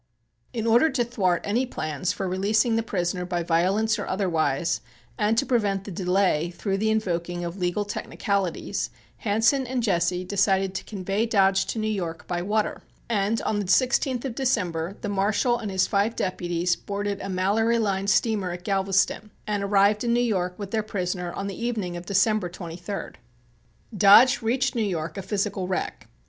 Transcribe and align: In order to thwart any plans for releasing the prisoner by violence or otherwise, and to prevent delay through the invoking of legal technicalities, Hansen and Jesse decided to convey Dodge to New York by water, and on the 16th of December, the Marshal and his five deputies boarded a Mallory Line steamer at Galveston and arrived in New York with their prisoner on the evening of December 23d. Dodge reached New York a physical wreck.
In 0.51 0.65
order 0.65 0.89
to 0.89 1.03
thwart 1.05 1.41
any 1.45 1.63
plans 1.67 2.11
for 2.11 2.27
releasing 2.27 2.75
the 2.75 2.81
prisoner 2.81 3.23
by 3.23 3.43
violence 3.43 3.99
or 3.99 4.07
otherwise, 4.07 4.81
and 5.15 5.37
to 5.37 5.45
prevent 5.45 5.83
delay 5.93 6.49
through 6.49 6.79
the 6.79 6.89
invoking 6.89 7.45
of 7.45 7.57
legal 7.59 7.85
technicalities, 7.85 8.89
Hansen 9.17 9.67
and 9.67 9.83
Jesse 9.83 10.23
decided 10.23 10.73
to 10.73 10.83
convey 10.85 11.27
Dodge 11.27 11.67
to 11.67 11.77
New 11.77 11.87
York 11.87 12.25
by 12.25 12.41
water, 12.41 12.81
and 13.11 13.43
on 13.43 13.59
the 13.59 13.65
16th 13.67 14.25
of 14.25 14.33
December, 14.33 14.97
the 15.01 15.07
Marshal 15.07 15.59
and 15.59 15.69
his 15.69 15.85
five 15.85 16.15
deputies 16.15 16.75
boarded 16.75 17.21
a 17.21 17.29
Mallory 17.29 17.77
Line 17.77 18.07
steamer 18.07 18.49
at 18.51 18.63
Galveston 18.63 19.29
and 19.45 19.61
arrived 19.61 20.03
in 20.03 20.13
New 20.13 20.19
York 20.19 20.57
with 20.57 20.71
their 20.71 20.81
prisoner 20.81 21.31
on 21.33 21.45
the 21.45 21.63
evening 21.63 21.95
of 21.95 22.07
December 22.07 22.49
23d. 22.49 23.17
Dodge 23.95 24.41
reached 24.41 24.73
New 24.73 24.81
York 24.81 25.15
a 25.15 25.21
physical 25.21 25.67
wreck. 25.67 26.07